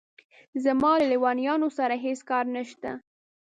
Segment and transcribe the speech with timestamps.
[0.63, 2.89] زما له لېونیانو سره هېڅ کار نشته.